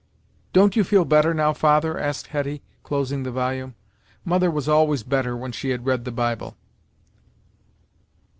[0.51, 3.75] "Don't you feel better now, father?" asked Hetty, closing the volume.
[4.25, 6.57] "Mother was always better when she had read the Bible."